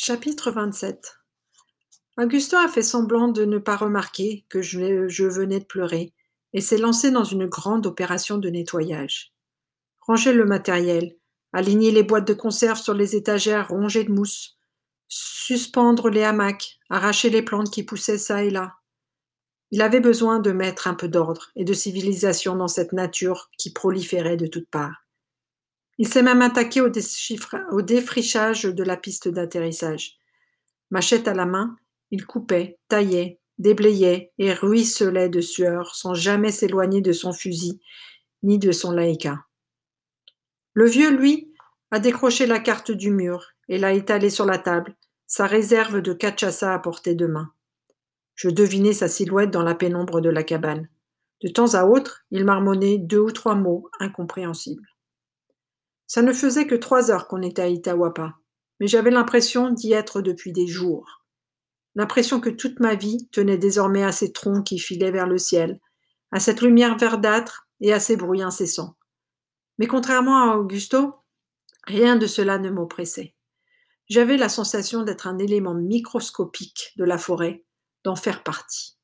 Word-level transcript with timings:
Chapitre 0.00 0.52
27 0.52 1.18
Augusto 2.18 2.56
a 2.56 2.68
fait 2.68 2.84
semblant 2.84 3.26
de 3.26 3.44
ne 3.44 3.58
pas 3.58 3.74
remarquer 3.74 4.46
que 4.48 4.62
je, 4.62 5.08
je 5.08 5.24
venais 5.24 5.58
de 5.58 5.64
pleurer 5.64 6.14
et 6.52 6.60
s'est 6.60 6.78
lancé 6.78 7.10
dans 7.10 7.24
une 7.24 7.46
grande 7.46 7.84
opération 7.84 8.38
de 8.38 8.48
nettoyage. 8.48 9.34
Ranger 9.98 10.32
le 10.34 10.44
matériel, 10.44 11.16
aligner 11.52 11.90
les 11.90 12.04
boîtes 12.04 12.28
de 12.28 12.32
conserve 12.32 12.78
sur 12.78 12.94
les 12.94 13.16
étagères 13.16 13.70
rongées 13.70 14.04
de 14.04 14.12
mousse, 14.12 14.56
suspendre 15.08 16.10
les 16.10 16.22
hamacs, 16.22 16.78
arracher 16.90 17.28
les 17.28 17.42
plantes 17.42 17.72
qui 17.72 17.82
poussaient 17.82 18.18
çà 18.18 18.44
et 18.44 18.50
là. 18.50 18.76
Il 19.72 19.82
avait 19.82 19.98
besoin 19.98 20.38
de 20.38 20.52
mettre 20.52 20.86
un 20.86 20.94
peu 20.94 21.08
d'ordre 21.08 21.50
et 21.56 21.64
de 21.64 21.74
civilisation 21.74 22.54
dans 22.54 22.68
cette 22.68 22.92
nature 22.92 23.50
qui 23.58 23.72
proliférait 23.72 24.36
de 24.36 24.46
toutes 24.46 24.70
parts. 24.70 25.07
Il 25.98 26.06
s'est 26.06 26.22
même 26.22 26.42
attaqué 26.42 26.80
au, 26.80 27.82
défrichage 27.82 28.62
de 28.62 28.82
la 28.84 28.96
piste 28.96 29.28
d'atterrissage. 29.28 30.16
Machette 30.90 31.26
à 31.26 31.34
la 31.34 31.44
main, 31.44 31.76
il 32.12 32.24
coupait, 32.24 32.78
taillait, 32.88 33.40
déblayait 33.58 34.32
et 34.38 34.52
ruisselait 34.52 35.28
de 35.28 35.40
sueur 35.40 35.96
sans 35.96 36.14
jamais 36.14 36.52
s'éloigner 36.52 37.00
de 37.00 37.12
son 37.12 37.32
fusil 37.32 37.80
ni 38.44 38.58
de 38.58 38.70
son 38.70 38.92
laïka. 38.92 39.44
Le 40.72 40.86
vieux, 40.86 41.10
lui, 41.10 41.52
a 41.90 41.98
décroché 41.98 42.46
la 42.46 42.60
carte 42.60 42.92
du 42.92 43.10
mur 43.10 43.48
et 43.68 43.78
l'a 43.78 43.92
étalée 43.92 44.30
sur 44.30 44.46
la 44.46 44.58
table, 44.58 44.94
sa 45.26 45.46
réserve 45.46 46.00
de 46.00 46.12
cachaça 46.12 46.72
à 46.72 46.78
portée 46.78 47.16
de 47.16 47.26
main. 47.26 47.52
Je 48.36 48.48
devinais 48.48 48.92
sa 48.92 49.08
silhouette 49.08 49.50
dans 49.50 49.64
la 49.64 49.74
pénombre 49.74 50.20
de 50.20 50.30
la 50.30 50.44
cabane. 50.44 50.88
De 51.42 51.48
temps 51.48 51.74
à 51.74 51.84
autre, 51.84 52.24
il 52.30 52.44
marmonnait 52.44 52.98
deux 52.98 53.18
ou 53.18 53.32
trois 53.32 53.56
mots 53.56 53.90
incompréhensibles. 53.98 54.86
Ça 56.08 56.22
ne 56.22 56.32
faisait 56.32 56.66
que 56.66 56.74
trois 56.74 57.10
heures 57.10 57.28
qu'on 57.28 57.42
était 57.42 57.62
à 57.62 57.68
Itawapa, 57.68 58.34
mais 58.80 58.88
j'avais 58.88 59.10
l'impression 59.10 59.70
d'y 59.70 59.92
être 59.92 60.22
depuis 60.22 60.52
des 60.52 60.66
jours. 60.66 61.24
L'impression 61.94 62.40
que 62.40 62.48
toute 62.48 62.80
ma 62.80 62.94
vie 62.94 63.28
tenait 63.30 63.58
désormais 63.58 64.02
à 64.02 64.10
ces 64.10 64.32
troncs 64.32 64.66
qui 64.66 64.78
filaient 64.78 65.10
vers 65.10 65.26
le 65.26 65.36
ciel, 65.36 65.80
à 66.32 66.40
cette 66.40 66.62
lumière 66.62 66.96
verdâtre 66.96 67.68
et 67.80 67.92
à 67.92 68.00
ces 68.00 68.16
bruits 68.16 68.42
incessants. 68.42 68.96
Mais 69.78 69.86
contrairement 69.86 70.50
à 70.50 70.56
Augusto, 70.56 71.14
rien 71.84 72.16
de 72.16 72.26
cela 72.26 72.58
ne 72.58 72.70
m'oppressait. 72.70 73.34
J'avais 74.08 74.38
la 74.38 74.48
sensation 74.48 75.02
d'être 75.02 75.26
un 75.26 75.38
élément 75.38 75.74
microscopique 75.74 76.94
de 76.96 77.04
la 77.04 77.18
forêt, 77.18 77.66
d'en 78.04 78.16
faire 78.16 78.42
partie. 78.42 78.96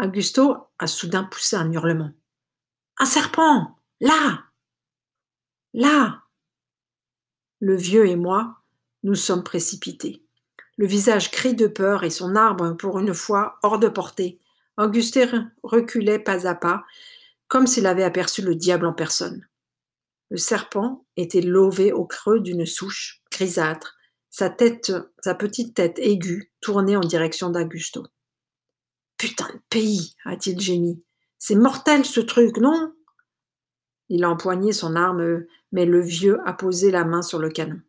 Augusto 0.00 0.56
a 0.78 0.86
soudain 0.86 1.24
poussé 1.24 1.56
un 1.56 1.72
hurlement. 1.72 2.12
Un 2.98 3.04
serpent 3.04 3.78
Là 4.00 4.44
Là 5.74 6.22
Le 7.60 7.74
vieux 7.74 8.06
et 8.06 8.16
moi, 8.16 8.58
nous 9.02 9.14
sommes 9.14 9.42
précipités. 9.42 10.22
Le 10.76 10.86
visage 10.86 11.30
gris 11.30 11.54
de 11.54 11.66
peur 11.66 12.04
et 12.04 12.10
son 12.10 12.36
arbre, 12.36 12.72
pour 12.74 12.98
une 12.98 13.14
fois, 13.14 13.58
hors 13.62 13.78
de 13.78 13.88
portée. 13.88 14.38
Augustin 14.76 15.50
reculait 15.62 16.18
pas 16.18 16.46
à 16.46 16.54
pas, 16.54 16.84
comme 17.48 17.66
s'il 17.66 17.86
avait 17.86 18.04
aperçu 18.04 18.42
le 18.42 18.54
diable 18.54 18.86
en 18.86 18.92
personne. 18.92 19.46
Le 20.30 20.36
serpent 20.36 21.04
était 21.16 21.42
lové 21.42 21.92
au 21.92 22.04
creux 22.06 22.40
d'une 22.40 22.66
souche 22.66 23.22
grisâtre, 23.30 23.96
sa 24.30 24.48
tête, 24.48 24.92
sa 25.22 25.34
petite 25.34 25.74
tête 25.74 25.98
aiguë 25.98 26.52
tournée 26.60 26.96
en 26.96 27.00
direction 27.00 27.50
d'Augusto. 27.50 28.06
Putain 29.18 29.48
de 29.48 29.60
pays, 29.68 30.16
a-t-il 30.24 30.58
gémi. 30.58 31.04
C'est 31.38 31.54
mortel 31.54 32.04
ce 32.04 32.20
truc, 32.20 32.56
non? 32.56 32.94
Il 34.08 34.24
a 34.24 34.30
empoigné 34.30 34.72
son 34.72 34.96
arme 34.96 35.44
mais 35.72 35.86
le 35.86 36.00
vieux 36.00 36.38
a 36.46 36.52
posé 36.52 36.90
la 36.90 37.04
main 37.04 37.22
sur 37.22 37.38
le 37.38 37.48
canon. 37.48 37.80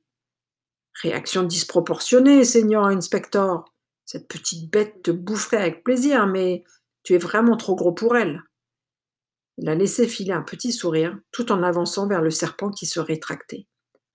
Réaction 1.01 1.43
disproportionnée, 1.43 2.43
Seigneur 2.45 2.85
Inspector. 2.85 3.65
Cette 4.05 4.27
petite 4.27 4.71
bête 4.71 5.03
te 5.03 5.11
boufferait 5.11 5.57
avec 5.57 5.83
plaisir, 5.83 6.27
mais 6.27 6.63
tu 7.03 7.13
es 7.13 7.17
vraiment 7.17 7.57
trop 7.57 7.75
gros 7.75 7.93
pour 7.93 8.15
elle. 8.15 8.43
Il 9.57 9.69
a 9.69 9.75
laissé 9.75 10.07
filer 10.07 10.31
un 10.31 10.41
petit 10.41 10.71
sourire, 10.71 11.17
tout 11.31 11.51
en 11.51 11.61
avançant 11.61 12.07
vers 12.07 12.21
le 12.21 12.31
serpent 12.31 12.71
qui 12.71 12.85
se 12.85 12.99
rétractait, 12.99 13.67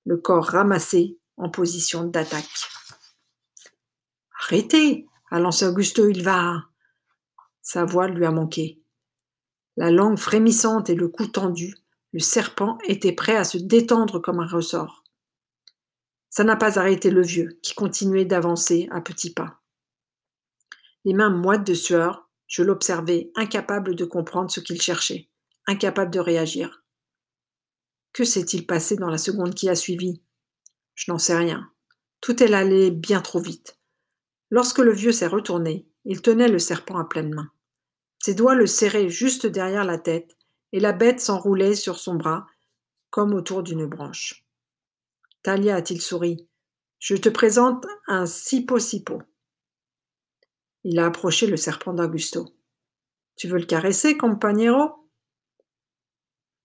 le 0.04 0.16
corps 0.16 0.44
ramassé 0.44 1.18
en 1.36 1.48
position 1.48 2.04
d'attaque. 2.04 2.68
Arrêtez 4.40 5.06
a 5.30 5.38
lancé 5.38 5.66
Augusto, 5.66 6.08
il 6.08 6.22
va. 6.22 6.64
Sa 7.60 7.84
voix 7.84 8.08
lui 8.08 8.24
a 8.24 8.30
manqué. 8.30 8.80
La 9.76 9.90
langue 9.90 10.18
frémissante 10.18 10.90
et 10.90 10.94
le 10.94 11.08
cou 11.08 11.26
tendu, 11.26 11.74
le 12.12 12.20
serpent 12.20 12.78
était 12.86 13.12
prêt 13.12 13.36
à 13.36 13.44
se 13.44 13.58
détendre 13.58 14.18
comme 14.20 14.40
un 14.40 14.46
ressort. 14.46 15.04
Ça 16.30 16.44
n'a 16.44 16.56
pas 16.56 16.78
arrêté 16.78 17.10
le 17.10 17.22
vieux, 17.22 17.58
qui 17.62 17.74
continuait 17.74 18.24
d'avancer 18.24 18.88
à 18.90 19.00
petits 19.00 19.32
pas. 19.32 19.60
Les 21.04 21.14
mains 21.14 21.30
moites 21.30 21.66
de 21.66 21.74
sueur, 21.74 22.28
je 22.46 22.62
l'observais, 22.62 23.30
incapable 23.34 23.94
de 23.94 24.04
comprendre 24.04 24.50
ce 24.50 24.60
qu'il 24.60 24.80
cherchait, 24.80 25.28
incapable 25.66 26.10
de 26.10 26.20
réagir. 26.20 26.82
Que 28.12 28.24
s'est-il 28.24 28.66
passé 28.66 28.96
dans 28.96 29.10
la 29.10 29.18
seconde 29.18 29.54
qui 29.54 29.68
a 29.68 29.74
suivi? 29.74 30.22
Je 30.94 31.10
n'en 31.10 31.18
sais 31.18 31.36
rien. 31.36 31.70
Tout 32.20 32.42
est 32.42 32.52
allé 32.52 32.90
bien 32.90 33.20
trop 33.20 33.40
vite. 33.40 33.78
Lorsque 34.50 34.78
le 34.78 34.92
vieux 34.92 35.12
s'est 35.12 35.26
retourné, 35.26 35.86
il 36.04 36.22
tenait 36.22 36.48
le 36.48 36.58
serpent 36.58 36.98
à 36.98 37.04
pleine 37.04 37.34
main. 37.34 37.50
Ses 38.18 38.34
doigts 38.34 38.54
le 38.54 38.66
serraient 38.66 39.10
juste 39.10 39.46
derrière 39.46 39.84
la 39.84 39.98
tête, 39.98 40.37
et 40.72 40.80
la 40.80 40.92
bête 40.92 41.20
s'enroulait 41.20 41.74
sur 41.74 41.98
son 41.98 42.14
bras, 42.14 42.46
comme 43.10 43.34
autour 43.34 43.62
d'une 43.62 43.86
branche. 43.86 44.44
Talia 45.42 45.76
a-t-il 45.76 46.00
souri? 46.00 46.48
Je 46.98 47.16
te 47.16 47.28
présente 47.28 47.86
un 48.06 48.26
sipo-sipo. 48.26 49.22
Il 50.84 50.98
a 50.98 51.06
approché 51.06 51.46
le 51.46 51.56
serpent 51.56 51.92
d'Augusto. 51.92 52.46
Tu 53.36 53.48
veux 53.48 53.58
le 53.58 53.66
caresser, 53.66 54.16
compagnero 54.16 55.08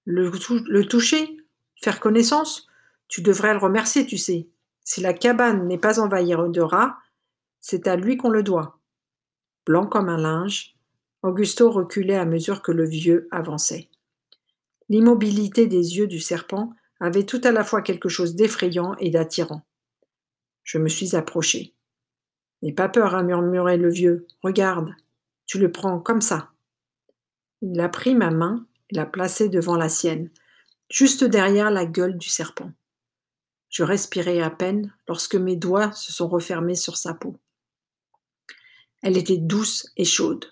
le, 0.06 0.31
le 0.68 0.85
toucher? 0.85 1.38
Faire 1.81 2.00
connaissance? 2.00 2.68
Tu 3.08 3.22
devrais 3.22 3.53
le 3.53 3.59
remercier, 3.59 4.06
tu 4.06 4.18
sais. 4.18 4.50
Si 4.84 5.02
la 5.02 5.14
cabane 5.14 5.68
n'est 5.68 5.78
pas 5.78 6.00
envahie 6.00 6.31
de 6.31 6.62
rats, 6.62 6.97
c'est 7.62 7.88
à 7.88 7.96
lui 7.96 8.18
qu'on 8.18 8.30
le 8.30 8.44
doit. 8.44 8.80
Blanc 9.66 9.88
comme 9.88 10.09
un 10.09 10.18
linge, 10.18 10.75
Augusto 11.22 11.72
reculait 11.72 12.18
à 12.18 12.25
mesure 12.25 12.62
que 12.62 12.74
le 12.74 12.85
vieux 12.85 13.30
avançait. 13.31 13.90
L'immobilité 14.90 15.68
des 15.68 15.98
yeux 15.98 16.08
du 16.08 16.20
serpent 16.20 16.74
avait 17.00 17.26
tout 17.26 17.42
à 17.44 17.52
la 17.52 17.64
fois 17.64 17.82
quelque 17.82 18.10
chose 18.10 18.36
d'effrayant 18.36 18.96
et 19.00 19.10
d'attirant. 19.10 19.66
Je 20.64 20.78
me 20.78 20.88
suis 20.88 21.16
approché. 21.16 21.74
N'aie 22.62 22.72
pas 22.72 22.90
peur, 22.90 23.16
a 23.16 23.20
hein, 23.20 23.24
murmuré 23.24 23.78
le 23.78 23.90
vieux. 23.90 24.26
Regarde, 24.42 24.96
tu 25.46 25.60
le 25.60 25.72
prends 25.72 26.00
comme 26.00 26.22
ça. 26.22 26.52
Il 27.62 27.80
a 27.80 27.90
pris 27.90 28.16
ma 28.16 28.32
main 28.32 28.66
et 28.90 28.96
l'a 28.96 29.06
placée 29.06 29.50
devant 29.50 29.76
la 29.76 29.90
sienne, 29.90 30.30
juste 30.90 31.24
derrière 31.24 31.72
la 31.72 31.86
gueule 31.86 32.18
du 32.18 32.30
serpent. 32.30 32.72
Je 33.70 33.84
respirais 33.84 34.42
à 34.42 34.50
peine 34.50 34.94
lorsque 35.08 35.36
mes 35.36 35.56
doigts 35.56 35.92
se 35.94 36.14
sont 36.14 36.28
refermés 36.28 36.76
sur 36.76 36.96
sa 36.96 37.14
peau. 37.14 37.38
Elle 39.02 39.18
était 39.18 39.38
douce 39.38 39.92
et 39.98 40.06
chaude, 40.06 40.46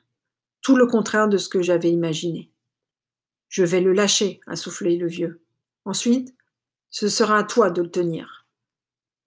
tout 0.61 0.75
le 0.75 0.87
contraire 0.87 1.29
de 1.29 1.37
ce 1.37 1.47
que 1.47 1.61
j'avais 1.61 1.91
imaginé. 1.91 2.51
Je 3.51 3.65
vais 3.65 3.81
le 3.81 3.91
lâcher, 3.91 4.39
a 4.47 4.55
soufflé 4.55 4.95
le 4.95 5.07
vieux. 5.07 5.43
Ensuite, 5.83 6.33
ce 6.89 7.09
sera 7.09 7.37
à 7.37 7.43
toi 7.43 7.69
de 7.69 7.81
le 7.81 7.91
tenir. 7.91 8.47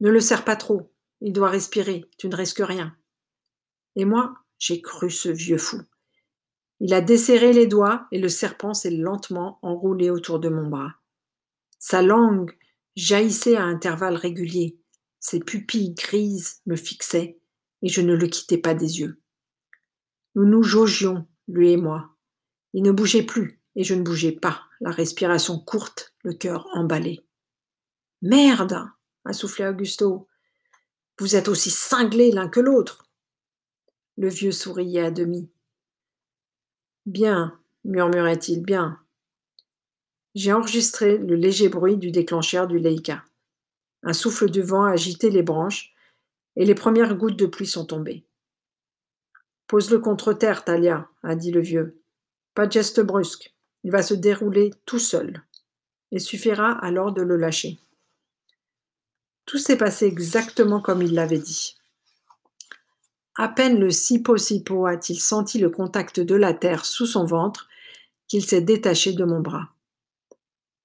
Ne 0.01 0.09
le 0.09 0.21
serre 0.21 0.47
pas 0.47 0.57
trop, 0.57 0.91
il 1.21 1.35
doit 1.35 1.51
respirer, 1.51 2.07
tu 2.17 2.31
ne 2.31 2.35
risques 2.35 2.63
rien. 2.65 2.97
Et 3.97 4.07
moi, 4.07 4.35
j'ai 4.59 4.81
cru 4.81 5.11
ce 5.11 5.29
vieux 5.29 5.59
fou. 5.59 5.83
Il 6.81 6.95
a 6.95 7.03
desserré 7.03 7.53
les 7.53 7.67
doigts 7.67 8.07
et 8.13 8.19
le 8.19 8.31
serpent 8.31 8.73
s'est 8.73 8.91
lentement 8.91 9.59
enroulé 9.61 10.09
autour 10.09 10.39
de 10.39 10.49
mon 10.49 10.69
bras. 10.69 10.95
Sa 11.79 12.01
langue 12.01 12.57
jaillissait 12.97 13.57
à 13.57 13.65
intervalles 13.65 14.17
réguliers. 14.17 14.79
Ses 15.21 15.41
pupilles 15.41 15.93
grises 15.93 16.63
me 16.65 16.77
fixaient 16.77 17.39
et 17.83 17.89
je 17.89 18.01
ne 18.01 18.15
le 18.15 18.27
quittais 18.27 18.57
pas 18.57 18.73
des 18.73 19.01
yeux. 19.01 19.21
Nous 20.35 20.47
nous 20.47 20.63
jaugions, 20.63 21.27
lui 21.47 21.73
et 21.73 21.77
moi. 21.77 22.17
Il 22.73 22.83
ne 22.83 22.91
bougeait 22.91 23.23
plus, 23.23 23.61
et 23.77 23.85
je 23.85 23.95
ne 23.95 24.03
bougeais 24.03 24.33
pas, 24.33 24.63
la 24.81 24.91
respiration 24.91 25.59
courte, 25.59 26.15
le 26.23 26.33
cœur 26.33 26.69
emballé. 26.73 27.25
Merde 28.23 28.89
a 29.25 29.33
soufflé 29.33 29.67
Augusto. 29.67 30.29
Vous 31.19 31.37
êtes 31.37 31.49
aussi 31.49 31.71
cinglés 31.71 32.31
l'un 32.31 32.49
que 32.49 32.61
l'autre. 32.61 33.07
Le 34.17 34.29
vieux 34.29 34.53
souriait 34.53 35.05
à 35.05 35.11
demi. 35.11 35.51
Bien, 37.07 37.59
murmurait-il, 37.85 38.63
bien. 38.63 39.01
J'ai 40.35 40.53
enregistré 40.53 41.19
le 41.19 41.37
léger 41.37 41.69
bruit 41.69 41.97
du 41.97 42.11
déclencheur 42.11 42.67
du 42.67 42.79
Leica. 42.79 43.25
Un 44.03 44.13
souffle 44.13 44.51
de 44.51 44.63
vent 44.63 44.85
agitait 44.85 45.31
les 45.31 45.43
branches 45.43 45.95
et 46.57 46.65
les 46.65 46.75
premières 46.75 47.17
gouttes 47.17 47.39
de 47.39 47.47
pluie 47.47 47.67
sont 47.67 47.87
tombées. 47.87 48.25
Pose-le 49.67 49.99
contre 49.99 50.33
terre, 50.33 50.65
Talia, 50.65 51.09
a 51.23 51.35
dit 51.37 51.51
le 51.51 51.61
vieux. 51.61 52.01
Pas 52.55 52.67
de 52.67 52.73
geste 52.73 53.01
brusque. 53.01 53.54
Il 53.85 53.93
va 53.93 54.03
se 54.03 54.15
dérouler 54.15 54.73
tout 54.87 54.99
seul. 54.99 55.43
Il 56.11 56.21
suffira 56.21 56.73
alors 56.73 57.13
de 57.13 57.23
le 57.23 57.37
lâcher. 57.37 57.79
Tout 59.47 59.59
s'est 59.59 59.77
passé 59.77 60.07
exactement 60.07 60.81
comme 60.81 61.03
il 61.03 61.15
l'avait 61.15 61.39
dit. 61.39 61.77
À 63.37 63.49
peine 63.49 63.79
le 63.79 63.91
sipo-sipo 63.91 64.87
a-t-il 64.87 65.21
senti 65.21 65.59
le 65.59 65.69
contact 65.69 66.21
de 66.21 66.35
la 66.35 66.55
terre 66.55 66.87
sous 66.87 67.07
son 67.07 67.25
ventre 67.25 67.69
qu'il 68.29 68.45
s'est 68.45 68.61
détaché 68.61 69.13
de 69.13 69.25
mon 69.25 69.41
bras. 69.41 69.71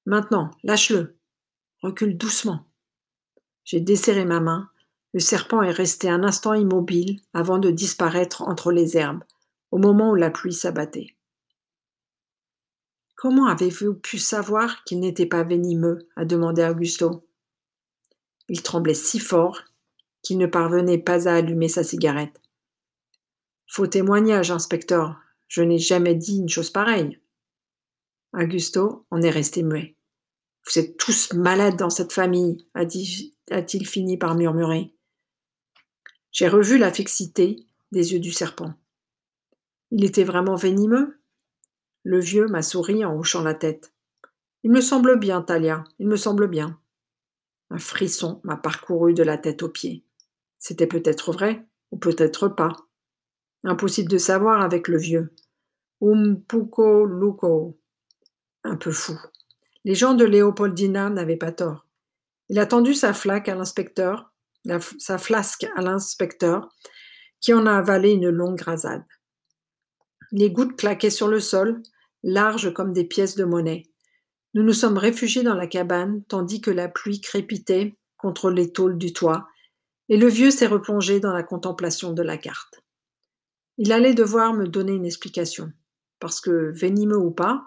Maintenant, 0.05 0.51
lâche-le. 0.63 1.15
Recule 1.81 2.17
doucement. 2.17 2.65
J'ai 3.63 3.79
desserré 3.79 4.25
ma 4.25 4.39
main. 4.39 4.69
Le 5.13 5.19
serpent 5.19 5.61
est 5.61 5.71
resté 5.71 6.09
un 6.09 6.23
instant 6.23 6.53
immobile 6.53 7.21
avant 7.33 7.59
de 7.59 7.71
disparaître 7.71 8.41
entre 8.41 8.71
les 8.71 8.97
herbes, 8.97 9.23
au 9.71 9.77
moment 9.77 10.11
où 10.11 10.15
la 10.15 10.31
pluie 10.31 10.53
s'abattait. 10.53 11.15
Comment 13.21 13.47
avez-vous 13.47 13.95
pu 13.95 14.17
savoir 14.17 14.85
qu'il 14.85 15.01
n'était 15.01 15.25
pas 15.25 15.43
venimeux? 15.43 16.07
a 16.15 16.23
demandé 16.23 16.63
Augusto. 16.63 17.27
Il 18.47 18.63
tremblait 18.63 18.93
si 18.93 19.19
fort 19.19 19.61
qu'il 20.21 20.37
ne 20.37 20.45
parvenait 20.45 20.97
pas 20.97 21.27
à 21.27 21.35
allumer 21.35 21.67
sa 21.67 21.83
cigarette. 21.83 22.39
Faux 23.67 23.87
témoignage, 23.87 24.51
inspecteur. 24.51 25.17
Je 25.49 25.61
n'ai 25.61 25.79
jamais 25.79 26.15
dit 26.15 26.37
une 26.37 26.47
chose 26.47 26.69
pareille. 26.69 27.19
Augusto 28.31 29.05
en 29.11 29.21
est 29.21 29.29
resté 29.29 29.63
muet. 29.63 29.97
Vous 30.65 30.79
êtes 30.79 30.95
tous 30.95 31.33
malades 31.33 31.75
dans 31.75 31.89
cette 31.89 32.13
famille, 32.13 32.69
a-t-il 32.73 33.85
fini 33.85 34.17
par 34.17 34.35
murmurer. 34.35 34.93
J'ai 36.31 36.47
revu 36.47 36.77
la 36.77 36.93
fixité 36.93 37.57
des 37.91 38.13
yeux 38.13 38.21
du 38.21 38.31
serpent. 38.31 38.73
Il 39.91 40.05
était 40.05 40.23
vraiment 40.23 40.55
venimeux? 40.55 41.18
Le 42.03 42.19
vieux 42.19 42.47
m'a 42.47 42.61
souri 42.61 43.03
en 43.05 43.17
hochant 43.17 43.43
la 43.43 43.53
tête. 43.53 43.93
Il 44.63 44.71
me 44.71 44.81
semble 44.81 45.19
bien, 45.19 45.41
Talia, 45.41 45.83
il 45.99 46.07
me 46.07 46.15
semble 46.15 46.47
bien. 46.47 46.79
Un 47.69 47.77
frisson 47.77 48.41
m'a 48.43 48.57
parcouru 48.57 49.13
de 49.13 49.23
la 49.23 49.37
tête 49.37 49.63
aux 49.63 49.69
pieds. 49.69 50.03
C'était 50.57 50.87
peut-être 50.87 51.31
vrai, 51.31 51.65
ou 51.91 51.97
peut-être 51.97 52.47
pas. 52.47 52.75
Impossible 53.63 54.09
de 54.09 54.17
savoir 54.17 54.61
avec 54.61 54.87
le 54.87 54.97
vieux. 54.97 55.33
Umpuko 56.01 57.05
Luko. 57.05 57.79
Un 58.63 58.75
peu 58.75 58.91
fou. 58.91 59.17
Les 59.85 59.95
gens 59.95 60.13
de 60.13 60.25
Léopoldina 60.25 61.09
n'avaient 61.09 61.37
pas 61.37 61.51
tort. 61.51 61.87
Il 62.49 62.59
a 62.59 62.65
tendu 62.65 62.93
sa 62.93 63.13
flaque 63.13 63.47
à 63.47 63.55
l'inspecteur, 63.55 64.33
sa 64.97 65.17
flasque 65.17 65.67
à 65.75 65.81
l'inspecteur, 65.81 66.69
qui 67.39 67.53
en 67.53 67.65
a 67.65 67.77
avalé 67.77 68.11
une 68.11 68.29
longue 68.29 68.61
rasade. 68.61 69.05
Les 70.31 70.51
gouttes 70.51 70.77
claquaient 70.77 71.09
sur 71.09 71.27
le 71.27 71.39
sol, 71.39 71.81
larges 72.23 72.73
comme 72.73 72.93
des 72.93 73.05
pièces 73.05 73.35
de 73.35 73.45
monnaie. 73.45 73.83
Nous 74.53 74.63
nous 74.63 74.73
sommes 74.73 74.97
réfugiés 74.97 75.43
dans 75.43 75.55
la 75.55 75.67
cabane, 75.67 76.23
tandis 76.27 76.61
que 76.61 76.71
la 76.71 76.87
pluie 76.87 77.21
crépitait 77.21 77.95
contre 78.17 78.49
les 78.51 78.71
tôles 78.71 78.97
du 78.97 79.13
toit, 79.13 79.47
et 80.09 80.17
le 80.17 80.27
vieux 80.27 80.51
s'est 80.51 80.67
replongé 80.67 81.19
dans 81.19 81.33
la 81.33 81.43
contemplation 81.43 82.13
de 82.13 82.21
la 82.21 82.37
carte. 82.37 82.81
Il 83.77 83.91
allait 83.91 84.13
devoir 84.13 84.53
me 84.53 84.67
donner 84.67 84.93
une 84.93 85.05
explication, 85.05 85.71
parce 86.19 86.41
que, 86.41 86.71
venimeux 86.75 87.17
ou 87.17 87.31
pas, 87.31 87.65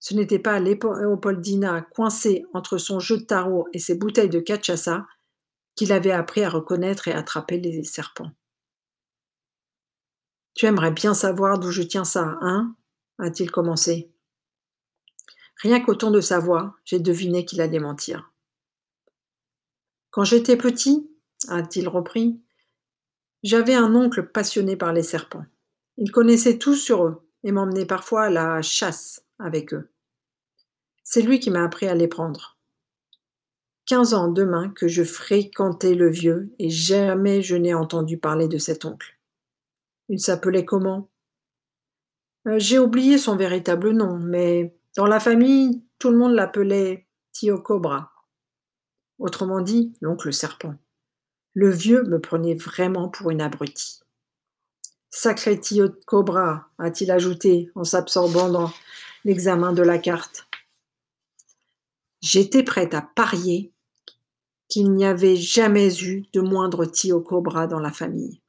ce 0.00 0.12
n'était 0.12 0.38
pas 0.38 0.60
Léopoldina 0.60 1.80
coincée 1.80 2.44
entre 2.52 2.76
son 2.76 3.00
jeu 3.00 3.18
de 3.18 3.24
tarot 3.24 3.66
et 3.72 3.78
ses 3.78 3.94
bouteilles 3.94 4.28
de 4.28 4.40
cachaça 4.40 5.06
qu'il 5.76 5.92
avait 5.92 6.10
appris 6.10 6.44
à 6.44 6.50
reconnaître 6.50 7.08
et 7.08 7.12
attraper 7.12 7.58
les 7.58 7.82
serpents. 7.84 8.30
Tu 10.54 10.66
aimerais 10.66 10.92
bien 10.92 11.14
savoir 11.14 11.58
d'où 11.58 11.70
je 11.70 11.82
tiens 11.82 12.04
ça, 12.04 12.38
hein? 12.40 12.74
a-t-il 13.18 13.50
commencé. 13.50 14.10
Rien 15.62 15.80
qu'au 15.80 15.94
ton 15.94 16.10
de 16.10 16.20
sa 16.20 16.38
voix, 16.38 16.76
j'ai 16.84 16.98
deviné 16.98 17.44
qu'il 17.44 17.60
allait 17.60 17.78
mentir. 17.78 18.32
Quand 20.10 20.24
j'étais 20.24 20.56
petit, 20.56 21.08
a-t-il 21.48 21.88
repris, 21.88 22.40
j'avais 23.42 23.74
un 23.74 23.94
oncle 23.94 24.28
passionné 24.28 24.76
par 24.76 24.92
les 24.92 25.02
serpents. 25.02 25.44
Il 25.96 26.10
connaissait 26.10 26.58
tout 26.58 26.74
sur 26.74 27.04
eux 27.04 27.28
et 27.42 27.52
m'emmenait 27.52 27.86
parfois 27.86 28.24
à 28.24 28.30
la 28.30 28.62
chasse 28.62 29.24
avec 29.38 29.74
eux. 29.74 29.90
C'est 31.02 31.22
lui 31.22 31.40
qui 31.40 31.50
m'a 31.50 31.64
appris 31.64 31.86
à 31.86 31.94
les 31.94 32.08
prendre. 32.08 32.56
Quinze 33.86 34.14
ans 34.14 34.28
demain 34.28 34.70
que 34.70 34.88
je 34.88 35.02
fréquentais 35.02 35.94
le 35.94 36.08
vieux 36.08 36.54
et 36.58 36.70
jamais 36.70 37.42
je 37.42 37.56
n'ai 37.56 37.74
entendu 37.74 38.16
parler 38.16 38.48
de 38.48 38.56
cet 38.56 38.86
oncle. 38.86 39.13
Il 40.08 40.20
s'appelait 40.20 40.64
comment? 40.64 41.10
Euh, 42.46 42.58
J'ai 42.58 42.78
oublié 42.78 43.18
son 43.18 43.36
véritable 43.36 43.92
nom, 43.92 44.18
mais 44.18 44.76
dans 44.96 45.06
la 45.06 45.20
famille, 45.20 45.82
tout 45.98 46.10
le 46.10 46.18
monde 46.18 46.34
l'appelait 46.34 47.06
Tio 47.32 47.58
Cobra. 47.58 48.12
Autrement 49.18 49.60
dit, 49.60 49.94
l'oncle 50.00 50.32
serpent. 50.32 50.74
Le 51.54 51.70
vieux 51.70 52.02
me 52.04 52.20
prenait 52.20 52.54
vraiment 52.54 53.08
pour 53.08 53.30
une 53.30 53.40
abrutie. 53.40 54.00
Sacré 55.10 55.58
Tio 55.60 55.88
Cobra, 56.06 56.68
a-t-il 56.78 57.10
ajouté 57.10 57.70
en 57.76 57.84
s'absorbant 57.84 58.50
dans 58.50 58.72
l'examen 59.24 59.72
de 59.72 59.82
la 59.82 59.98
carte. 59.98 60.48
J'étais 62.20 62.64
prête 62.64 62.94
à 62.94 63.02
parier 63.02 63.72
qu'il 64.68 64.92
n'y 64.92 65.04
avait 65.04 65.36
jamais 65.36 66.02
eu 66.02 66.24
de 66.32 66.40
moindre 66.40 66.84
Tio 66.84 67.20
Cobra 67.20 67.66
dans 67.66 67.78
la 67.78 67.92
famille. 67.92 68.40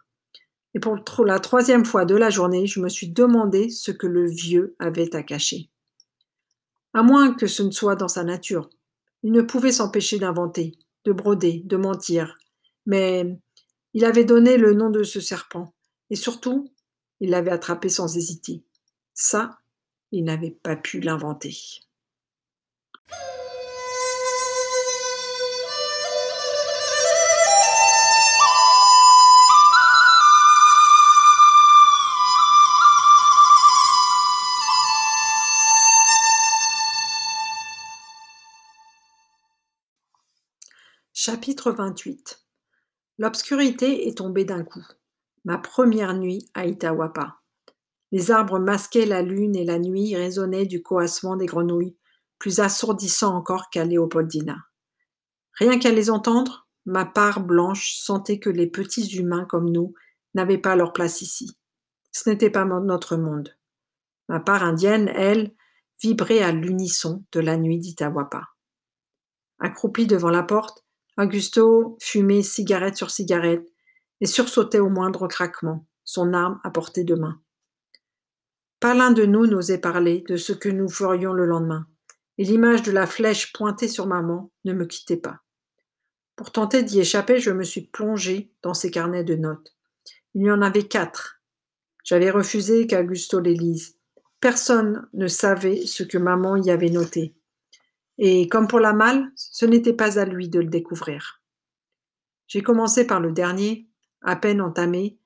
Et 0.75 0.79
pour 0.79 1.25
la 1.25 1.39
troisième 1.39 1.85
fois 1.85 2.03
de 2.03 2.15
la 2.15 2.29
journée, 2.29 2.67
je 2.67 2.81
me 2.81 2.89
suis 2.89 3.07
demandé 3.07 3.69
ce 3.69 3.91
que 3.91 4.07
le 4.07 4.29
vieux 4.29 4.75
avait 4.77 5.15
à 5.15 5.23
cacher. 5.23 5.69
À 6.93 7.01
moins 7.01 7.33
que 7.33 7.47
ce 7.47 7.63
ne 7.63 7.71
soit 7.71 7.95
dans 7.95 8.09
sa 8.09 8.25
nature. 8.25 8.69
Il 9.23 9.31
ne 9.31 9.41
pouvait 9.41 9.71
s'empêcher 9.71 10.19
d'inventer, 10.19 10.73
de 11.05 11.13
broder, 11.13 11.61
de 11.63 11.77
mentir. 11.77 12.37
Mais 12.85 13.39
il 13.93 14.03
avait 14.03 14.25
donné 14.25 14.57
le 14.57 14.73
nom 14.73 14.89
de 14.89 15.03
ce 15.03 15.21
serpent. 15.21 15.73
Et 16.09 16.17
surtout, 16.17 16.69
il 17.21 17.29
l'avait 17.29 17.51
attrapé 17.51 17.87
sans 17.87 18.17
hésiter. 18.17 18.61
Ça, 19.13 19.57
il 20.11 20.25
n'avait 20.25 20.51
pas 20.51 20.75
pu 20.75 20.99
l'inventer. 20.99 21.57
Chapitre 41.27 41.71
28 41.71 42.45
L'obscurité 43.17 44.07
est 44.07 44.19
tombée 44.19 44.45
d'un 44.45 44.63
coup. 44.63 44.85
Ma 45.43 45.57
première 45.57 46.13
nuit 46.13 46.47
à 46.53 46.67
Itawapa. 46.67 47.39
Les 48.11 48.29
arbres 48.29 48.59
masquaient 48.59 49.07
la 49.07 49.23
lune 49.23 49.55
et 49.55 49.65
la 49.65 49.79
nuit 49.79 50.15
résonnait 50.15 50.67
du 50.67 50.83
coassement 50.83 51.35
des 51.35 51.47
grenouilles, 51.47 51.97
plus 52.37 52.59
assourdissant 52.59 53.35
encore 53.35 53.71
qu'à 53.71 53.85
Léopoldina. 53.85 54.55
Rien 55.53 55.79
qu'à 55.79 55.89
les 55.89 56.11
entendre, 56.11 56.67
ma 56.85 57.05
part 57.05 57.39
blanche 57.39 57.95
sentait 57.95 58.37
que 58.37 58.51
les 58.51 58.67
petits 58.67 59.17
humains 59.17 59.45
comme 59.45 59.71
nous 59.71 59.95
n'avaient 60.35 60.59
pas 60.59 60.75
leur 60.75 60.93
place 60.93 61.23
ici. 61.23 61.57
Ce 62.11 62.29
n'était 62.29 62.51
pas 62.51 62.65
notre 62.65 63.17
monde. 63.17 63.57
Ma 64.29 64.39
part 64.39 64.61
indienne, 64.61 65.11
elle, 65.15 65.55
vibrait 65.99 66.43
à 66.43 66.51
l'unisson 66.51 67.25
de 67.31 67.39
la 67.39 67.57
nuit 67.57 67.79
d'Itawapa. 67.79 68.43
Accroupie 69.57 70.05
devant 70.05 70.29
la 70.29 70.43
porte, 70.43 70.84
Augusto 71.17 71.97
fumait 72.01 72.43
cigarette 72.43 72.97
sur 72.97 73.09
cigarette 73.09 73.67
et 74.21 74.25
sursautait 74.25 74.79
au 74.79 74.89
moindre 74.89 75.27
craquement, 75.27 75.85
son 76.03 76.33
arme 76.33 76.59
à 76.63 76.71
portée 76.71 77.03
de 77.03 77.15
main. 77.15 77.39
Pas 78.79 78.93
l'un 78.93 79.11
de 79.11 79.25
nous 79.25 79.47
n'osait 79.47 79.77
parler 79.77 80.23
de 80.27 80.37
ce 80.37 80.53
que 80.53 80.69
nous 80.69 80.89
ferions 80.89 81.33
le 81.33 81.45
lendemain, 81.45 81.87
et 82.37 82.43
l'image 82.43 82.83
de 82.83 82.91
la 82.91 83.07
flèche 83.07 83.53
pointée 83.53 83.87
sur 83.87 84.07
maman 84.07 84.51
ne 84.65 84.73
me 84.73 84.85
quittait 84.85 85.17
pas. 85.17 85.39
Pour 86.35 86.51
tenter 86.51 86.83
d'y 86.83 86.99
échapper, 86.99 87.39
je 87.39 87.51
me 87.51 87.63
suis 87.63 87.81
plongé 87.87 88.51
dans 88.61 88.73
ses 88.73 88.91
carnets 88.91 89.23
de 89.23 89.35
notes. 89.35 89.73
Il 90.33 90.43
y 90.43 90.51
en 90.51 90.61
avait 90.61 90.87
quatre. 90.87 91.41
J'avais 92.03 92.29
refusé 92.29 92.87
qu'Augusto 92.87 93.39
les 93.39 93.53
lise. 93.53 93.97
Personne 94.41 95.07
ne 95.13 95.27
savait 95.27 95.85
ce 95.85 96.03
que 96.03 96.17
maman 96.17 96.57
y 96.57 96.69
avait 96.69 96.89
noté. 96.89 97.35
Et 98.17 98.47
comme 98.47 98.67
pour 98.67 98.79
la 98.79 98.93
malle, 98.93 99.31
ce 99.35 99.65
n'était 99.65 99.93
pas 99.93 100.19
à 100.19 100.25
lui 100.25 100.49
de 100.49 100.59
le 100.59 100.69
découvrir. 100.69 101.41
J'ai 102.47 102.61
commencé 102.61 103.05
par 103.05 103.19
le 103.19 103.31
dernier, 103.31 103.89
à 104.21 104.35
peine 104.35 104.61
entamé, 104.61 105.19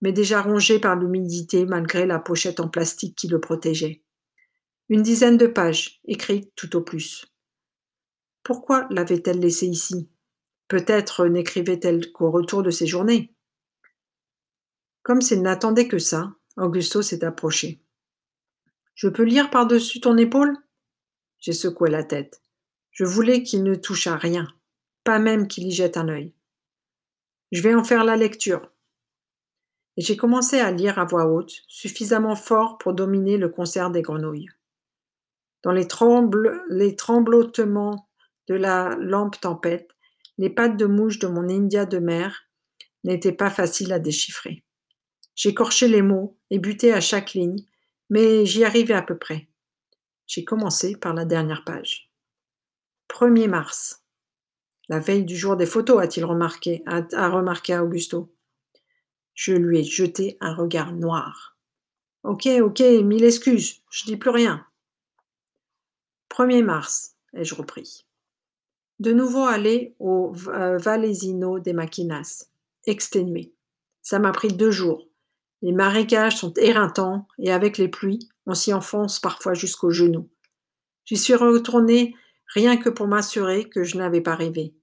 mais 0.00 0.12
déjà 0.12 0.40
rongé 0.40 0.78
par 0.78 0.96
l'humidité 0.96 1.66
malgré 1.66 2.06
la 2.06 2.18
pochette 2.18 2.60
en 2.60 2.68
plastique 2.68 3.16
qui 3.16 3.28
le 3.28 3.40
protégeait. 3.40 4.02
Une 4.88 5.02
dizaine 5.02 5.36
de 5.36 5.46
pages, 5.46 6.00
écrites 6.04 6.52
tout 6.56 6.74
au 6.76 6.80
plus. 6.80 7.26
Pourquoi 8.42 8.86
l'avait-elle 8.90 9.38
laissé 9.38 9.66
ici? 9.66 10.10
Peut-être 10.68 11.26
n'écrivait-elle 11.26 12.10
qu'au 12.12 12.30
retour 12.30 12.62
de 12.62 12.70
ses 12.70 12.86
journées. 12.86 13.34
Comme 15.02 15.20
s'il 15.20 15.42
n'attendait 15.42 15.88
que 15.88 15.98
ça, 15.98 16.32
Augusto 16.56 17.02
s'est 17.02 17.24
approché. 17.24 17.82
Je 18.94 19.08
peux 19.08 19.24
lire 19.24 19.50
par-dessus 19.50 20.00
ton 20.00 20.16
épaule? 20.16 20.56
J'ai 21.40 21.52
secoué 21.52 21.90
la 21.90 22.04
tête. 22.04 22.42
Je 22.90 23.04
voulais 23.04 23.42
qu'il 23.42 23.62
ne 23.62 23.74
touchât 23.74 24.16
rien. 24.16 24.48
pas 25.02 25.18
même 25.18 25.48
qu'il 25.48 25.66
y 25.66 25.72
jette 25.72 25.96
un 25.96 26.08
œil. 26.08 26.34
Je 27.52 27.62
vais 27.62 27.74
en 27.74 27.82
faire 27.82 28.04
la 28.04 28.16
lecture. 28.16 28.70
Et 29.96 30.02
j'ai 30.02 30.16
commencé 30.16 30.60
à 30.60 30.70
lire 30.70 30.98
à 30.98 31.04
voix 31.04 31.26
haute, 31.26 31.62
suffisamment 31.66 32.36
fort 32.36 32.78
pour 32.78 32.92
dominer 32.92 33.38
le 33.38 33.48
concert 33.48 33.90
des 33.90 34.02
grenouilles. 34.02 34.48
Dans 35.62 35.72
les, 35.72 35.86
les 36.68 36.96
tremblotements 36.96 38.08
de 38.48 38.54
la 38.54 38.96
lampe 38.98 39.40
tempête, 39.40 39.90
les 40.38 40.50
pattes 40.50 40.76
de 40.76 40.86
mouche 40.86 41.18
de 41.18 41.26
mon 41.26 41.48
India 41.48 41.86
de 41.86 41.98
mer 41.98 42.44
n'étaient 43.04 43.32
pas 43.32 43.50
faciles 43.50 43.92
à 43.92 43.98
déchiffrer. 43.98 44.64
J'écorchais 45.34 45.88
les 45.88 46.02
mots 46.02 46.38
et 46.50 46.58
butais 46.58 46.92
à 46.92 47.00
chaque 47.00 47.34
ligne, 47.34 47.64
mais 48.08 48.46
j'y 48.46 48.64
arrivais 48.64 48.94
à 48.94 49.02
peu 49.02 49.18
près. 49.18 49.49
J'ai 50.30 50.44
commencé 50.44 50.94
par 50.94 51.12
la 51.12 51.24
dernière 51.24 51.64
page. 51.64 52.08
1er 53.08 53.48
mars. 53.48 54.04
La 54.88 55.00
veille 55.00 55.24
du 55.24 55.36
jour 55.36 55.56
des 55.56 55.66
photos, 55.66 56.00
a-t-il 56.00 56.24
remarqué, 56.24 56.84
a, 56.86 57.28
remarqué 57.28 57.76
Augusto. 57.76 58.32
Je 59.34 59.54
lui 59.54 59.80
ai 59.80 59.82
jeté 59.82 60.38
un 60.40 60.54
regard 60.54 60.92
noir. 60.92 61.58
Ok, 62.22 62.46
ok, 62.46 62.78
mille 63.02 63.24
excuses, 63.24 63.82
je 63.90 64.04
dis 64.04 64.16
plus 64.16 64.30
rien. 64.30 64.64
1er 66.30 66.62
mars, 66.62 67.16
ai-je 67.34 67.56
repris. 67.56 68.06
De 69.00 69.12
nouveau 69.12 69.46
allé 69.46 69.96
au 69.98 70.32
euh, 70.46 70.78
Valesino 70.78 71.58
des 71.58 71.72
Maquinas, 71.72 72.46
exténué. 72.86 73.52
Ça 74.00 74.20
m'a 74.20 74.30
pris 74.30 74.52
deux 74.52 74.70
jours. 74.70 75.08
Les 75.60 75.72
marécages 75.72 76.36
sont 76.36 76.54
éreintants 76.54 77.26
et 77.40 77.50
avec 77.50 77.78
les 77.78 77.88
pluies, 77.88 78.30
on 78.50 78.54
s'y 78.54 78.72
enfonce 78.72 79.20
parfois 79.20 79.54
jusqu'aux 79.54 79.90
genoux. 79.90 80.28
J'y 81.04 81.16
suis 81.16 81.36
retourné 81.36 82.16
rien 82.48 82.76
que 82.76 82.88
pour 82.88 83.06
m'assurer 83.06 83.68
que 83.68 83.84
je 83.84 83.96
n'avais 83.96 84.20
pas 84.20 84.34
rêvé. 84.34 84.74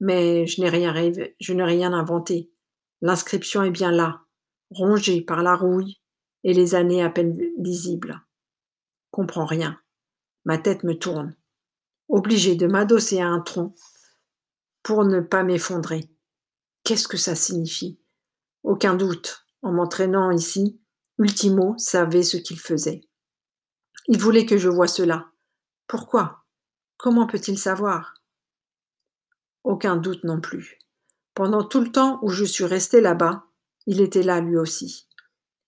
Mais 0.00 0.46
je 0.46 0.62
n'ai 0.62 0.70
rien 0.70 0.90
rêvé, 0.90 1.36
je 1.38 1.52
n'ai 1.52 1.64
rien 1.64 1.92
inventé. 1.92 2.50
L'inscription 3.02 3.62
est 3.62 3.70
bien 3.70 3.92
là, 3.92 4.22
rongée 4.70 5.20
par 5.20 5.42
la 5.42 5.54
rouille 5.54 6.00
et 6.44 6.54
les 6.54 6.74
années 6.74 7.02
à 7.02 7.10
peine 7.10 7.38
lisibles. 7.58 8.22
Comprends 9.10 9.46
rien. 9.46 9.78
Ma 10.46 10.56
tête 10.56 10.82
me 10.82 10.94
tourne, 10.94 11.36
obligé 12.08 12.56
de 12.56 12.66
m'adosser 12.66 13.20
à 13.20 13.28
un 13.28 13.40
tronc 13.40 13.74
pour 14.82 15.04
ne 15.04 15.20
pas 15.20 15.42
m'effondrer. 15.42 16.08
Qu'est-ce 16.84 17.08
que 17.08 17.18
ça 17.18 17.34
signifie? 17.34 18.00
Aucun 18.62 18.94
doute. 18.94 19.44
En 19.60 19.72
m'entraînant 19.72 20.30
ici, 20.30 20.80
Ultimo 21.18 21.74
savait 21.78 22.22
ce 22.22 22.36
qu'il 22.36 22.60
faisait. 22.60 23.00
Il 24.06 24.18
voulait 24.18 24.46
que 24.46 24.56
je 24.56 24.68
voie 24.68 24.86
cela. 24.86 25.30
Pourquoi? 25.88 26.44
Comment 26.96 27.26
peut-il 27.26 27.58
savoir? 27.58 28.14
Aucun 29.64 29.96
doute 29.96 30.24
non 30.24 30.40
plus. 30.40 30.78
Pendant 31.34 31.64
tout 31.64 31.80
le 31.80 31.92
temps 31.92 32.18
où 32.22 32.30
je 32.30 32.44
suis 32.44 32.64
resté 32.64 33.00
là-bas, 33.00 33.44
il 33.86 34.00
était 34.00 34.22
là 34.22 34.40
lui 34.40 34.56
aussi, 34.56 35.08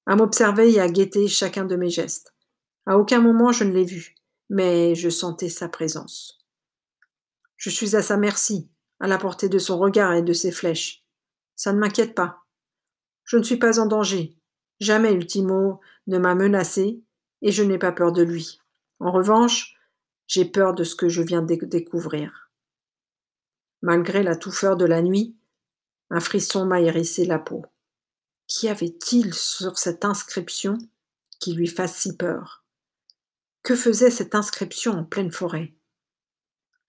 à 0.07 0.16
m'observer 0.16 0.73
et 0.73 0.80
à 0.80 0.88
guetter 0.88 1.28
chacun 1.28 1.64
de 1.64 1.76
mes 1.76 1.90
gestes. 1.90 2.35
À 2.87 2.99
aucun 2.99 3.21
moment 3.21 3.52
je 3.52 3.64
ne 3.64 3.73
l'ai 3.73 3.85
vu, 3.85 4.14
mais 4.49 4.95
je 4.95 5.11
sentais 5.11 5.49
sa 5.49 5.69
présence. 5.69 6.38
Je 7.57 7.71
suis 7.71 7.95
à 7.95 8.02
sa 8.02 8.16
merci, 8.16 8.71
à 9.00 9.07
la 9.07 9.19
portée 9.19 9.49
de 9.49 9.59
son 9.59 9.78
regard 9.78 10.14
et 10.14 10.23
de 10.23 10.33
ses 10.33 10.50
flèches. 10.50 11.04
Ça 11.57 11.73
ne 11.73 11.78
m'inquiète 11.78 12.14
pas. 12.14 12.45
Je 13.25 13.37
ne 13.37 13.42
suis 13.42 13.59
pas 13.59 13.78
en 13.80 13.87
danger. 13.87 14.40
Jamais 14.81 15.13
Ultimo 15.13 15.81
ne 16.07 16.19
m'a 16.19 16.35
menacé 16.35 17.03
et 17.43 17.53
je 17.53 17.63
n'ai 17.63 17.79
pas 17.79 17.93
peur 17.93 18.13
de 18.13 18.23
lui. 18.23 18.61
En 18.99 19.13
revanche, 19.13 19.77
j'ai 20.27 20.45
peur 20.45 20.75
de 20.75 20.85
ce 20.85 20.95
que 20.95 21.09
je 21.09 21.23
viens 21.23 21.43
de 21.43 21.55
découvrir. 21.55 22.51
Malgré 23.83 24.23
la 24.23 24.37
touffeur 24.37 24.77
de 24.77 24.85
la 24.85 25.03
nuit, 25.03 25.37
un 26.11 26.21
frisson 26.21 26.67
m'a 26.67 26.81
hérissé 26.81 27.25
la 27.25 27.39
peau. 27.39 27.65
Qu'y 28.47 28.69
avait-il 28.69 29.33
sur 29.35 29.79
cette 29.79 30.05
inscription 30.05 30.77
qui 31.39 31.55
lui 31.55 31.67
fasse 31.67 31.97
si 31.97 32.17
peur? 32.17 32.65
Que 33.63 33.77
faisait 33.77 34.11
cette 34.11 34.35
inscription 34.35 34.93
en 34.93 35.05
pleine 35.05 35.31
forêt? 35.31 35.75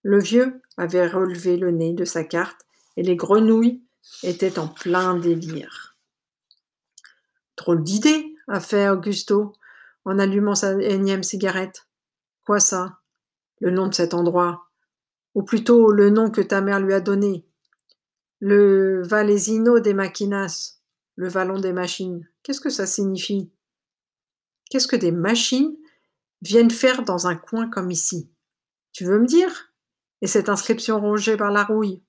Le 0.04 0.20
vieux 0.20 0.62
avait 0.78 1.08
relevé 1.08 1.58
le 1.58 1.72
nez 1.72 1.94
de 1.94 2.06
sa 2.06 2.24
carte 2.24 2.62
et 2.98 3.04
les 3.04 3.16
grenouilles 3.16 3.84
étaient 4.24 4.58
en 4.58 4.68
plein 4.68 5.16
délire. 5.16 5.91
Drôle 7.62 7.84
d'idée, 7.84 8.34
a 8.48 8.60
fait 8.60 8.90
Augusto 8.90 9.54
en 10.04 10.18
allumant 10.18 10.56
sa 10.56 10.82
énième 10.82 11.22
cigarette. 11.22 11.88
Quoi 12.44 12.60
ça? 12.60 12.98
Le 13.60 13.70
nom 13.70 13.88
de 13.88 13.94
cet 13.94 14.16
endroit. 14.16 14.66
Ou 15.36 15.44
plutôt 15.44 15.92
le 15.92 16.10
nom 16.10 16.32
que 16.32 16.42
ta 16.42 16.60
mère 16.60 16.80
lui 16.80 16.96
a 16.96 17.02
donné. 17.02 17.46
Le 18.40 19.04
Valesino 19.04 19.80
des 19.80 19.94
Maquinas, 19.94 20.80
le 21.16 21.28
vallon 21.28 21.60
des 21.60 21.72
machines. 21.72 22.28
Qu'est-ce 22.42 22.62
que 22.62 22.72
ça 22.72 22.88
signifie? 22.88 23.52
Qu'est-ce 24.72 24.88
que 24.88 24.96
des 24.96 25.12
machines 25.12 25.78
viennent 26.42 26.72
faire 26.72 27.04
dans 27.04 27.28
un 27.28 27.36
coin 27.36 27.70
comme 27.70 27.92
ici? 27.92 28.32
Tu 28.92 29.06
veux 29.06 29.20
me 29.20 29.28
dire? 29.28 29.72
Et 30.22 30.28
cette 30.28 30.50
inscription 30.50 31.00
rongée 31.00 31.38
par 31.38 31.52
la 31.52 31.64
rouille 31.64 32.02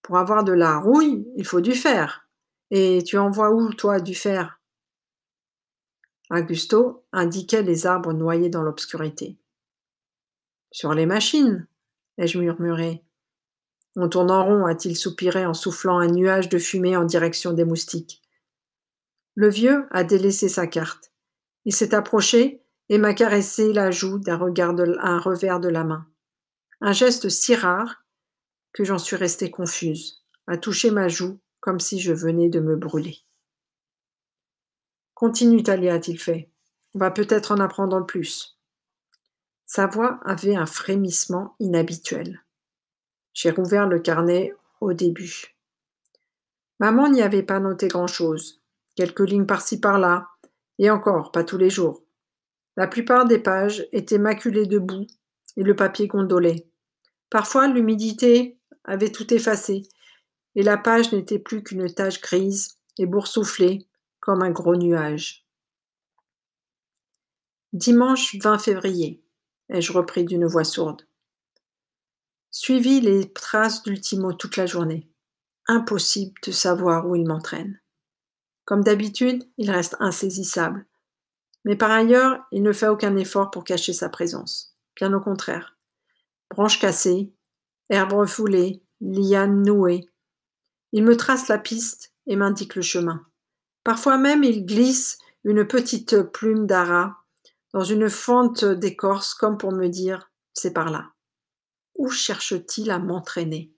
Pour 0.00 0.16
avoir 0.16 0.42
de 0.42 0.52
la 0.52 0.78
rouille, 0.78 1.28
il 1.36 1.44
faut 1.44 1.60
du 1.60 1.72
fer. 1.72 2.26
Et 2.70 3.02
tu 3.04 3.18
envoies 3.18 3.52
où, 3.52 3.74
toi, 3.74 4.00
du 4.00 4.14
fer? 4.14 4.59
Augusto 6.30 7.04
indiquait 7.12 7.62
les 7.62 7.86
arbres 7.86 8.12
noyés 8.12 8.50
dans 8.50 8.62
l'obscurité. 8.62 9.36
Sur 10.70 10.94
les 10.94 11.06
machines, 11.06 11.66
ai-je 12.18 12.38
murmuré. 12.38 13.02
On 13.96 14.08
tourne 14.08 14.30
en 14.30 14.44
rond, 14.44 14.66
a-t-il 14.66 14.96
soupiré 14.96 15.44
en 15.44 15.54
soufflant 15.54 15.98
un 15.98 16.06
nuage 16.06 16.48
de 16.48 16.58
fumée 16.58 16.96
en 16.96 17.04
direction 17.04 17.52
des 17.52 17.64
moustiques. 17.64 18.22
Le 19.34 19.48
vieux 19.48 19.86
a 19.90 20.04
délaissé 20.04 20.48
sa 20.48 20.68
carte. 20.68 21.12
Il 21.64 21.74
s'est 21.74 21.94
approché 21.94 22.62
et 22.88 22.98
m'a 22.98 23.14
caressé 23.14 23.72
la 23.72 23.90
joue 23.90 24.18
d'un 24.18 24.36
revers 24.36 25.60
de 25.60 25.68
la 25.68 25.84
main. 25.84 26.06
Un 26.80 26.92
geste 26.92 27.28
si 27.28 27.56
rare 27.56 28.04
que 28.72 28.84
j'en 28.84 28.98
suis 28.98 29.16
restée 29.16 29.50
confuse, 29.50 30.24
à 30.46 30.56
toucher 30.56 30.92
ma 30.92 31.08
joue 31.08 31.40
comme 31.58 31.80
si 31.80 32.00
je 32.00 32.12
venais 32.12 32.48
de 32.48 32.60
me 32.60 32.76
brûler. 32.76 33.18
Continue, 35.20 35.62
Talia, 35.62 35.92
a-t-il 35.92 36.18
fait. 36.18 36.48
On 36.94 36.98
va 36.98 37.10
peut-être 37.10 37.52
en 37.52 37.60
apprendre 37.60 38.06
plus. 38.06 38.58
Sa 39.66 39.86
voix 39.86 40.18
avait 40.24 40.56
un 40.56 40.64
frémissement 40.64 41.56
inhabituel. 41.60 42.42
J'ai 43.34 43.50
rouvert 43.50 43.86
le 43.86 43.98
carnet 43.98 44.54
au 44.80 44.94
début. 44.94 45.58
Maman 46.78 47.10
n'y 47.10 47.20
avait 47.20 47.42
pas 47.42 47.60
noté 47.60 47.86
grand-chose. 47.88 48.62
Quelques 48.96 49.20
lignes 49.28 49.44
par-ci 49.44 49.78
par-là, 49.78 50.26
et 50.78 50.88
encore, 50.88 51.32
pas 51.32 51.44
tous 51.44 51.58
les 51.58 51.68
jours. 51.68 52.02
La 52.78 52.86
plupart 52.86 53.26
des 53.26 53.38
pages 53.38 53.86
étaient 53.92 54.16
maculées 54.16 54.64
de 54.64 54.78
boue 54.78 55.06
et 55.58 55.62
le 55.62 55.76
papier 55.76 56.06
gondolait. 56.06 56.66
Parfois, 57.28 57.68
l'humidité 57.68 58.58
avait 58.84 59.12
tout 59.12 59.34
effacé, 59.34 59.82
et 60.54 60.62
la 60.62 60.78
page 60.78 61.12
n'était 61.12 61.38
plus 61.38 61.62
qu'une 61.62 61.92
tache 61.92 62.22
grise 62.22 62.78
et 62.96 63.04
boursouflée 63.04 63.86
comme 64.20 64.42
un 64.42 64.50
gros 64.50 64.76
nuage. 64.76 65.44
Dimanche 67.72 68.36
20 68.40 68.58
février, 68.58 69.22
ai-je 69.68 69.92
repris 69.92 70.24
d'une 70.24 70.46
voix 70.46 70.64
sourde. 70.64 71.06
Suivi 72.50 73.00
les 73.00 73.32
traces 73.32 73.82
d'Ultimo 73.82 74.32
toute 74.32 74.56
la 74.56 74.66
journée. 74.66 75.08
Impossible 75.68 76.34
de 76.44 76.50
savoir 76.50 77.06
où 77.06 77.14
il 77.14 77.26
m'entraîne. 77.26 77.80
Comme 78.64 78.82
d'habitude, 78.82 79.48
il 79.56 79.70
reste 79.70 79.96
insaisissable. 80.00 80.84
Mais 81.64 81.76
par 81.76 81.90
ailleurs, 81.90 82.44
il 82.50 82.62
ne 82.62 82.72
fait 82.72 82.88
aucun 82.88 83.16
effort 83.16 83.50
pour 83.50 83.64
cacher 83.64 83.92
sa 83.92 84.08
présence. 84.08 84.76
Bien 84.96 85.12
au 85.12 85.20
contraire. 85.20 85.76
Branches 86.50 86.80
cassées, 86.80 87.32
herbes 87.88 88.14
refoulées, 88.14 88.82
lianes 89.00 89.62
nouées. 89.62 90.08
Il 90.92 91.04
me 91.04 91.16
trace 91.16 91.48
la 91.48 91.58
piste 91.58 92.12
et 92.26 92.34
m'indique 92.34 92.74
le 92.74 92.82
chemin. 92.82 93.24
Parfois 93.84 94.18
même 94.18 94.44
il 94.44 94.66
glisse 94.66 95.18
une 95.44 95.66
petite 95.66 96.22
plume 96.22 96.66
d'ara 96.66 97.16
dans 97.72 97.84
une 97.84 98.10
fente 98.10 98.64
d'écorce 98.64 99.34
comme 99.34 99.58
pour 99.58 99.72
me 99.72 99.88
dire 99.88 100.30
c'est 100.52 100.72
par 100.72 100.90
là. 100.90 101.12
Où 101.94 102.10
cherche-t-il 102.10 102.90
à 102.90 102.98
m'entraîner? 102.98 103.72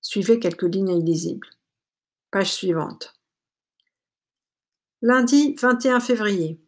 Suivez 0.00 0.40
quelques 0.40 0.62
lignes 0.62 0.96
illisibles. 0.96 1.48
Page 2.30 2.52
suivante. 2.52 3.14
Lundi 5.00 5.54
21 5.60 6.00
février. 6.00 6.60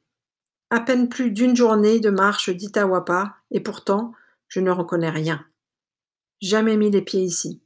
À 0.71 0.81
peine 0.81 1.09
plus 1.09 1.31
d'une 1.31 1.57
journée 1.57 2.01
de 2.01 2.11
marche 2.11 2.51
d'Itawapa, 2.51 3.37
et 3.51 3.61
pourtant 3.61 4.13
je 4.49 4.61
ne 4.61 4.71
reconnais 4.71 5.11
rien. 5.11 5.45
Jamais 6.41 6.77
mis 6.77 6.91
les 6.91 7.03
pieds 7.03 7.23
ici. 7.23 7.63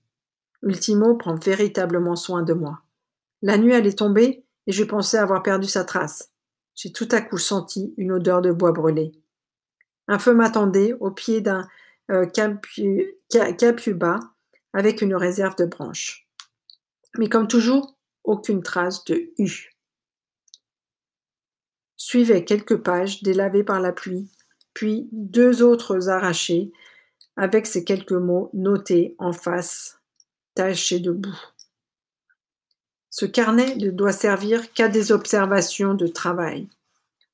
Ultimo 0.62 1.16
prend 1.16 1.34
véritablement 1.34 2.16
soin 2.16 2.42
de 2.42 2.52
moi. 2.52 2.82
La 3.42 3.58
nuit 3.58 3.74
allait 3.74 3.92
tomber 3.92 4.44
et 4.66 4.72
je 4.72 4.84
pensais 4.84 5.18
avoir 5.18 5.42
perdu 5.42 5.68
sa 5.68 5.84
trace. 5.84 6.30
J'ai 6.74 6.92
tout 6.92 7.08
à 7.10 7.20
coup 7.20 7.38
senti 7.38 7.94
une 7.96 8.12
odeur 8.12 8.42
de 8.42 8.52
bois 8.52 8.72
brûlé. 8.72 9.12
Un 10.06 10.18
feu 10.18 10.34
m'attendait 10.34 10.94
au 10.94 11.10
pied 11.10 11.40
d'un 11.40 11.66
euh, 12.10 12.26
Capuba 12.26 14.20
avec 14.72 15.02
une 15.02 15.14
réserve 15.14 15.56
de 15.56 15.66
branches. 15.66 16.28
Mais 17.18 17.28
comme 17.28 17.48
toujours, 17.48 17.96
aucune 18.24 18.62
trace 18.62 19.04
de 19.04 19.32
U. 19.38 19.70
Suivaient 21.96 22.44
quelques 22.44 22.76
pages 22.76 23.22
délavées 23.22 23.64
par 23.64 23.80
la 23.80 23.92
pluie, 23.92 24.30
puis 24.72 25.08
deux 25.12 25.62
autres 25.62 26.08
arrachées 26.08 26.72
avec 27.36 27.66
ces 27.66 27.84
quelques 27.84 28.12
mots 28.12 28.50
notés 28.52 29.14
en 29.18 29.32
face, 29.32 30.00
tachés 30.54 31.00
de 31.00 31.12
boue. 31.12 31.38
Ce 33.10 33.26
carnet 33.26 33.76
ne 33.76 33.90
doit 33.90 34.12
servir 34.12 34.72
qu'à 34.72 34.88
des 34.88 35.12
observations 35.12 35.94
de 35.94 36.06
travail. 36.06 36.68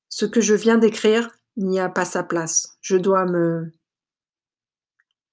Ce 0.09 0.25
que 0.25 0.41
je 0.41 0.53
viens 0.53 0.77
d'écrire 0.77 1.29
n'y 1.57 1.79
a 1.79 1.89
pas 1.89 2.05
sa 2.05 2.23
place. 2.23 2.77
Je 2.81 2.97
dois 2.97 3.25
me... 3.25 3.71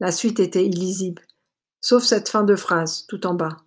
La 0.00 0.10
suite 0.10 0.40
était 0.40 0.66
illisible, 0.66 1.22
sauf 1.80 2.02
cette 2.02 2.28
fin 2.28 2.42
de 2.42 2.56
phrase, 2.56 3.06
tout 3.06 3.24
en 3.26 3.34
bas. 3.34 3.58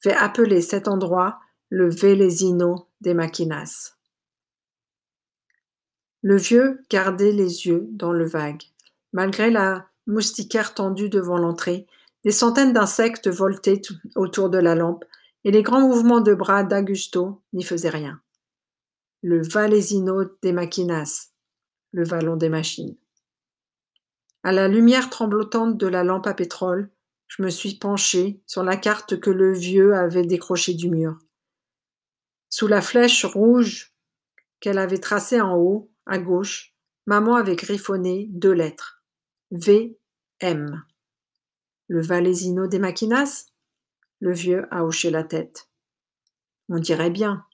Fait 0.00 0.14
appeler 0.14 0.60
cet 0.60 0.86
endroit 0.86 1.40
le 1.68 1.90
Velesino 1.90 2.88
des 3.00 3.14
Maquinas. 3.14 3.96
Le 6.22 6.36
vieux 6.36 6.82
gardait 6.90 7.32
les 7.32 7.66
yeux 7.66 7.88
dans 7.90 8.12
le 8.12 8.26
vague. 8.26 8.62
Malgré 9.12 9.50
la 9.50 9.86
moustiquaire 10.06 10.74
tendue 10.74 11.08
devant 11.08 11.38
l'entrée, 11.38 11.86
des 12.24 12.30
centaines 12.30 12.72
d'insectes 12.72 13.28
voltaient 13.28 13.80
autour 14.14 14.50
de 14.50 14.58
la 14.58 14.74
lampe, 14.74 15.04
et 15.44 15.50
les 15.50 15.62
grands 15.62 15.86
mouvements 15.86 16.20
de 16.20 16.34
bras 16.34 16.64
d'Augusto 16.64 17.42
n'y 17.52 17.62
faisaient 17.62 17.90
rien. 17.90 18.20
Le 19.22 19.42
Valesino 19.42 20.24
des 20.42 20.52
Maquinas, 20.52 21.32
le 21.92 22.04
vallon 22.04 22.36
des 22.36 22.48
machines. 22.48 22.96
À 24.42 24.52
la 24.52 24.68
lumière 24.68 25.10
tremblotante 25.10 25.76
de 25.76 25.86
la 25.86 26.04
lampe 26.04 26.26
à 26.26 26.34
pétrole, 26.34 26.90
je 27.26 27.42
me 27.42 27.50
suis 27.50 27.76
penché 27.76 28.42
sur 28.46 28.62
la 28.62 28.76
carte 28.76 29.20
que 29.20 29.30
le 29.30 29.52
vieux 29.52 29.94
avait 29.94 30.24
décrochée 30.24 30.74
du 30.74 30.90
mur. 30.90 31.18
Sous 32.48 32.66
la 32.66 32.80
flèche 32.80 33.24
rouge 33.24 33.94
qu'elle 34.58 34.78
avait 34.78 34.98
tracée 34.98 35.40
en 35.40 35.56
haut, 35.56 35.92
à 36.06 36.18
gauche, 36.18 36.74
maman 37.06 37.36
avait 37.36 37.56
griffonné 37.56 38.26
deux 38.30 38.52
lettres. 38.52 39.04
V. 39.52 39.98
M. 40.40 40.84
Le 41.88 42.00
Valesino 42.00 42.66
des 42.66 42.78
Maquinas? 42.78 43.46
Le 44.20 44.32
vieux 44.32 44.66
a 44.70 44.84
hoché 44.84 45.10
la 45.10 45.24
tête. 45.24 45.68
On 46.68 46.78
dirait 46.78 47.10
bien, 47.10 47.44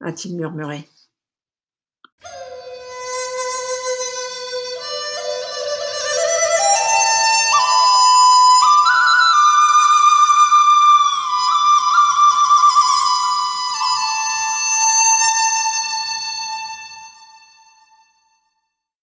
a-t-il 0.00 0.36
murmuré. 0.36 0.86